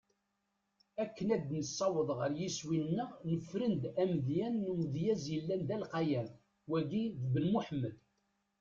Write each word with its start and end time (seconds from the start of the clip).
Akken 1.03 1.27
ad 1.35 1.45
nessaweḍ 1.57 2.09
ɣer 2.19 2.31
yiswi-neɣ, 2.41 3.09
nefren-d 3.31 3.83
amedya 4.01 4.47
n 4.49 4.69
umedyaz 4.71 5.23
yellan 5.33 5.61
d 5.67 5.69
alqayan: 5.77 6.29
Wagi 6.69 7.03
d 7.19 7.23
Ben 7.33 7.45
Muḥemmed. 7.53 7.95